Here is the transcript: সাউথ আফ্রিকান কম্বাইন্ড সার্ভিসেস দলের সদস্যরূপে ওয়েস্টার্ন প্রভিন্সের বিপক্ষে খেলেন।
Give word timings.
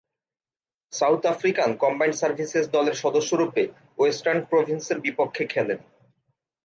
সাউথ 0.93 1.21
আফ্রিকান 1.25 1.69
কম্বাইন্ড 1.83 2.15
সার্ভিসেস 2.21 2.65
দলের 2.69 2.95
সদস্যরূপে 3.03 3.63
ওয়েস্টার্ন 3.97 4.41
প্রভিন্সের 4.49 4.97
বিপক্ষে 4.99 5.43
খেলেন। 5.45 5.79